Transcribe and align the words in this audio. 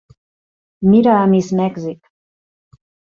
Mira 0.93 1.11
a 1.17 1.27
Miss 1.33 1.49
Mèxic. 1.59 2.01